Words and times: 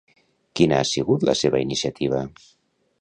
Quina 0.59 0.79
ha 0.83 0.87
sigut 0.93 1.25
la 1.31 1.37
seva 1.43 1.61
iniciativa? 1.67 2.27